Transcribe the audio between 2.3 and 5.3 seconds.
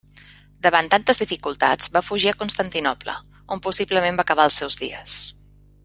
a Constantinoble, on possiblement va acabar els seus dies.